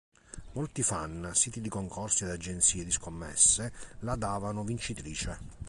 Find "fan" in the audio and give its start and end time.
0.81-1.29